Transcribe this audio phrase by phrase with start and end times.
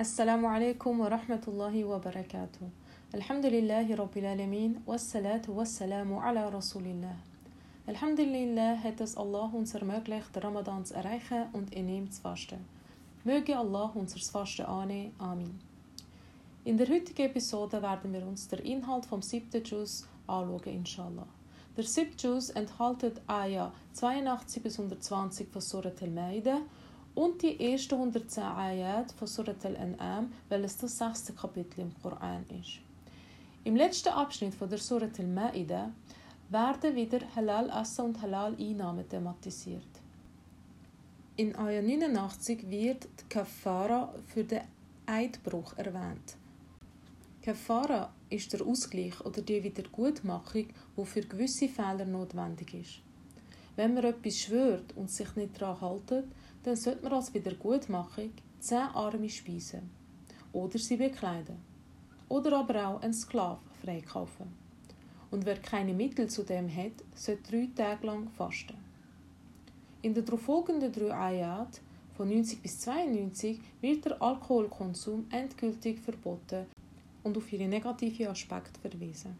[0.00, 2.64] السلام عليكم ورحمة الله وبركاته
[3.14, 7.16] الحمد لله رب العالمين والصلاة والسلام على رسول الله
[7.86, 12.64] Alhamdulillah hat es Allah uns ermöglicht, Ramadan zu erreichen und in ihm zu fasten.
[13.24, 15.12] Möge Allah unser Fasten annehmen.
[15.18, 15.60] Amin.
[16.64, 21.26] In der heutigen Episode werden wir uns den Inhalt vom siebten Juz anschauen, inshallah.
[21.76, 26.60] Der siebte Juz enthält Ayah 82 bis 120 von Surat al-Ma'idah
[27.14, 32.44] und die ersten 110 Ayat von Surat al-An'am, weil es das sechste Kapitel im Koran
[32.60, 32.80] ist.
[33.64, 35.90] Im letzten Abschnitt von der Surat al-Ma'idah
[36.48, 39.82] werden wieder Halal Essen und Halal Einnahmen thematisiert.
[41.36, 44.62] In Ayah 89 wird die Kafara für den
[45.06, 46.36] Eidbruch erwähnt.
[47.42, 53.00] Kafara ist der Ausgleich oder die Wiedergutmachung, die für gewisse Fehler notwendig ist.
[53.76, 56.24] Wenn man etwas schwört und sich nicht daran hält,
[56.62, 59.90] dann sollte man als Wiedergutmachung zehn Arme speisen
[60.52, 61.56] oder sie bekleiden
[62.28, 64.46] oder aber auch einen Sklav freikaufen.
[65.30, 68.76] Und wer keine Mittel zu dem hat, sollte drei Tage lang fasten.
[70.02, 71.80] In den darauffolgenden drei Ayat
[72.16, 76.66] von 90 bis 92 wird der Alkoholkonsum endgültig verboten
[77.22, 79.38] und auf ihre negativen Aspekte verwiesen.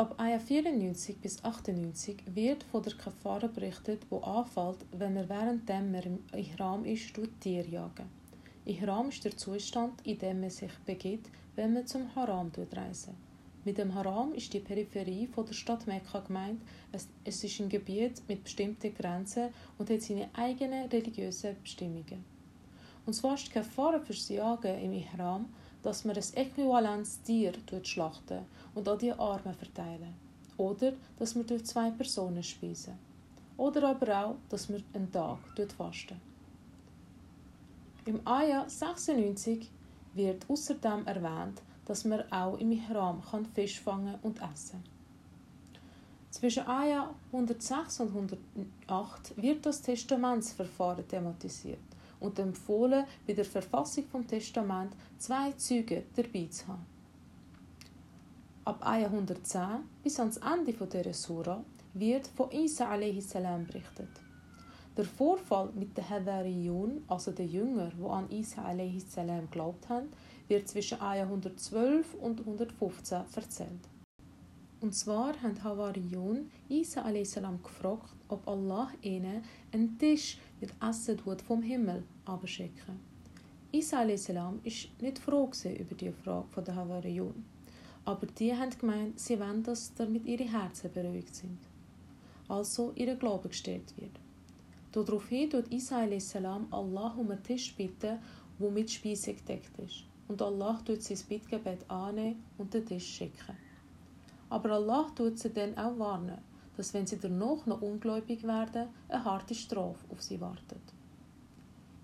[0.00, 5.92] Ab Ayah 94 bis 98 wird von der Kafara berichtet, wo anfällt, wenn man währenddem
[5.92, 8.06] man im Ihram ist, Tier jagen.
[8.64, 13.14] Ihram ist der Zustand, in dem man sich begibt, wenn man zum Haram reisen.
[13.66, 16.62] Mit dem Haram ist die Peripherie von der Stadt Mekka gemeint.
[17.24, 22.24] Es, ist ein Gebiet mit bestimmten Grenzen und hat seine eigenen religiösen Bestimmungen.
[23.04, 28.44] Und zwar ist die Kafara fürs Jagen im Ihram, dass man ein äquivalentes Tier schlachten
[28.74, 30.14] und an die Arme verteilen.
[30.56, 32.98] Oder dass man durch zwei Personen speisen.
[33.56, 35.38] Oder aber auch, dass man einen Tag
[35.76, 36.20] fasten.
[38.06, 39.70] Im Ayah 96
[40.14, 44.82] wird außerdem erwähnt, dass man auch im Ihram kann Fisch fangen und essen
[46.30, 48.08] Zwischen Ayah 106 und
[48.88, 51.89] 108 wird das Testamentsverfahren thematisiert
[52.20, 56.86] und empfohlen, bei der Verfassung vom Testament zwei Züge dabei zu haben.
[58.64, 59.60] Ab Ayah 110
[60.02, 61.64] bis ans Ende dieser Sura
[61.94, 63.32] wird von Isa a.s.
[63.32, 64.08] berichtet.
[64.96, 69.14] Der Vorfall mit den Havariyun, also den Jüngern, die an Isa a.s.
[69.14, 70.08] geglaubt haben,
[70.46, 73.88] wird zwischen Ayah 112 und 115 erzählt.
[74.80, 77.38] Und zwar haben Havariyun Isa a.s.
[77.62, 82.98] gefragt, ob Allah ihnen einen Tisch mit Essen vom Himmel abschicken.
[83.72, 84.34] Isa a.s.
[84.34, 87.44] war nicht froh über die Frage der Havariyun.
[88.06, 91.58] Aber die haben gemeint, sie wollen, dass damit ihre Herzen beruhigt sind.
[92.48, 94.18] Also ihr Glaube gestellt wird.
[94.92, 96.36] Daraufhin tut Isa a.s.
[96.36, 98.18] Allah um einen Tisch bitten,
[98.58, 100.04] wo mit Speise gedeckt ist.
[100.26, 103.69] Und Allah tut sein Bittgebet annehmen und den Tisch schicken.
[104.50, 106.38] Aber Allah tut sie dann auch warnen,
[106.76, 110.82] dass wenn sie danach noch ungläubig werden, eine harte Strafe auf sie wartet.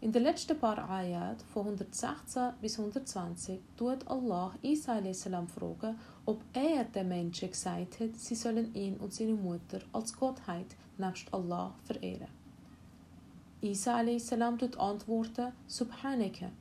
[0.00, 5.24] In den letzten paar Ayat von 116 bis 120 tut Allah Isa a.s.
[5.24, 10.76] fragen, ob er den Menschen gesagt hat, sie sollen ihn und seine Mutter als Gottheit
[10.98, 12.28] nebst Allah verehren.
[13.62, 14.28] Isa a.s.
[14.58, 15.52] tut antworten,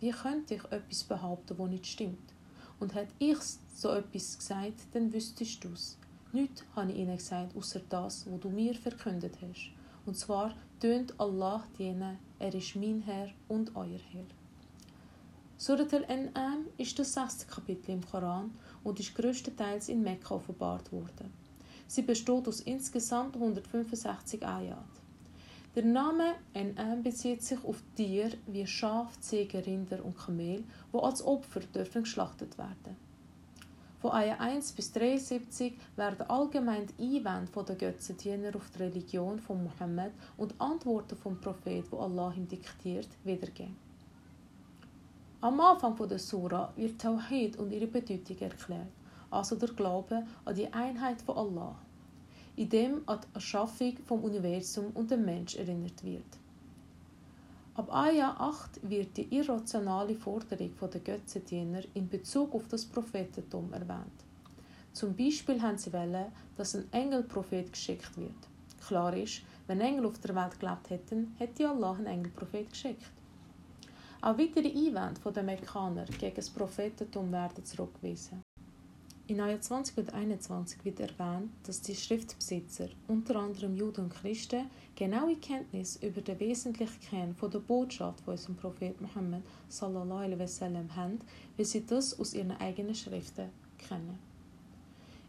[0.00, 2.32] wie könnte ich etwas behaupten, wo nicht stimmt?
[2.80, 3.38] Und hat ich
[3.74, 5.98] so etwas gesagt, dann wüsstest du's.
[6.32, 9.70] Nichts habe ich ihnen gesagt, außer das, was du mir verkündet hast.
[10.06, 14.26] Und zwar tönt Allah dienen, er ist mein Herr und euer Herr.
[15.56, 18.52] Surat al-An'am ist das sechste Kapitel im Koran
[18.84, 21.32] und ist größtenteils in Mekka offenbart worden.
[21.88, 24.78] Sie besteht aus insgesamt 165 Ayat.
[25.74, 31.22] Der Name An'am bezieht sich auf Tiere wie Schaf, Ziegen, Rinder und Kamel, die als
[31.24, 32.96] Opfer dürfen geschlachtet werden.
[34.00, 39.64] Von Ayah 1 bis 73 werden allgemein die Einwände der Götzendiener auf die Religion von
[39.64, 43.76] Mohammed und Antworten vom Prophet, wo Allah ihm diktiert, wiedergeben.
[45.40, 48.88] Am Anfang der Sura wird Tawhid und ihre Bedeutung erklärt,
[49.30, 51.76] also der Glaube an die Einheit von Allah,
[52.58, 56.26] in dem an die Erschaffung vom Universum und dem Mensch erinnert wird.
[57.74, 64.24] Ab Ayah 8 wird die irrationale Forderung der Götzendiener in Bezug auf das Prophetentum erwähnt.
[64.92, 68.48] Zum Beispiel haben sie wollen, dass ein Engelprophet geschickt wird.
[68.84, 73.12] Klar ist, wenn Engel auf der Welt gelebt hätten, hätte Allah einen Engelprophet geschickt.
[74.20, 78.42] Auch weitere Einwände der Mekkaner gegen das Prophetentum werden zurückgewiesen.
[79.28, 84.70] In Ayah 20 und 21 wird erwähnt, dass die Schriftbesitzer, unter anderem Juden und Christen,
[84.96, 91.18] genaue Kenntnis über den wesentlichen Kern von der Botschaft von unserem Prophet alaihi wasallam haben,
[91.58, 94.18] weil sie das aus ihren eigenen Schriften kennen.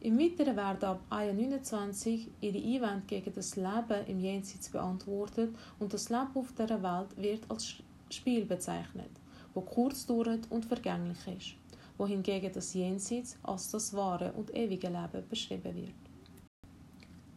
[0.00, 5.94] Im Weiteren werden ab Ayah 29 ihre Einwände gegen das Leben im Jenseits beantwortet und
[5.94, 7.76] das Leben auf der Welt wird als
[8.10, 9.12] Spiel bezeichnet,
[9.54, 11.63] wo kurz dauert und vergänglich ist
[11.96, 16.04] wohingegen das Jenseits als das wahre und ewige Leben beschrieben wird.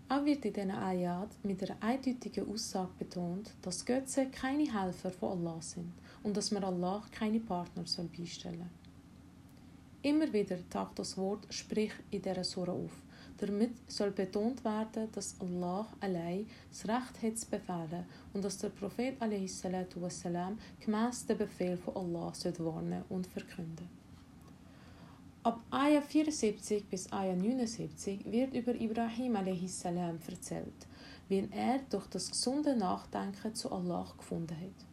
[0.09, 5.31] Auch wird in diesen Ayat mit einer eindeutigen Aussage betont, dass Götze keine Helfer von
[5.31, 5.91] Allah sind
[6.23, 8.69] und dass man Allah keine Partner soll beistellen
[10.01, 13.01] Immer wieder taucht das Wort Sprich in dieser Sura auf.
[13.37, 18.69] Damit soll betont werden, dass Allah allein das Recht hat zu befehlen und dass der
[18.69, 24.06] Prophet wassalam, gemäss dem Befehl von Allah warnen und verkünden
[25.47, 29.85] Ab Ayah 74 bis Ayah 79 wird über Ibrahim a.s.
[29.85, 30.87] erzählt,
[31.29, 34.85] wie er durch das gesunde Nachdenken zu Allah gefunden hat.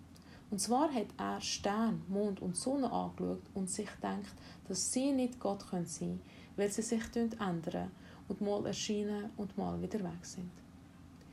[0.53, 4.37] Und zwar hat er Stern, Mond und Sonne angeschaut und sich gedacht,
[4.69, 6.21] dass sie nicht Gott können sein
[6.55, 7.91] weil sie sich ändern
[8.29, 10.53] und mal erscheinen und mal wieder weg sind.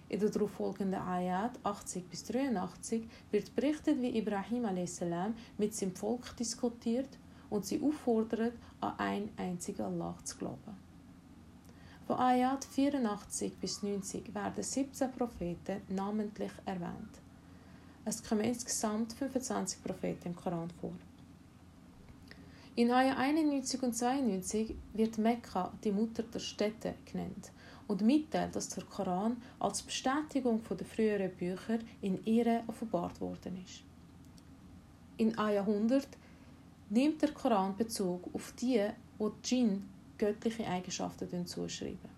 [0.10, 5.02] In der darauffolgenden Ayat 80 bis 83 wird berichtet, wie Ibrahim a.s.
[5.60, 7.20] mit seinem Volk diskutiert
[7.52, 10.76] und sie auffordert, an einen einzigen Allah zu glauben.
[12.08, 17.20] Von Ayat 84 bis 90 werden 17 Propheten namentlich erwähnt.
[18.04, 20.94] Es kommen insgesamt 25 Propheten im Koran vor.
[22.76, 27.52] In Ayah 91 und 92 wird Mekka die Mutter der Städte genannt
[27.88, 33.84] und mitteilt, dass der Koran als Bestätigung der früheren Bücher in ihr offenbart worden ist.
[35.18, 36.08] In Ayah 100
[36.92, 38.86] nimmt der Koran Bezug auf die,
[39.18, 42.12] wo die Djinn göttliche Eigenschaften zuschreiben.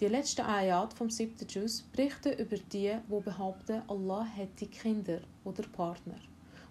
[0.00, 5.62] Die letzte Ayat vom siebten Juz berichten über die, wo behaupten, Allah hätte Kinder oder
[5.62, 6.18] Partner.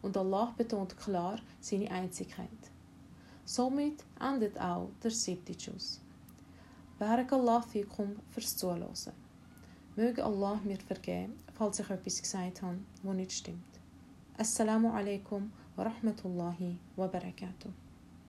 [0.02, 2.50] Und Allah betont klar seine Einzigkeit.
[3.46, 6.02] Somit endet auch der siebte Juz.
[7.00, 9.14] Barakallah fikum fürs Zuhören.
[9.96, 13.80] Möge Allah mir vergeben, falls ich etwas gesagt habe, wo nicht stimmt.
[14.38, 17.72] Assalamu alaikum ورحمة الله وبركاته.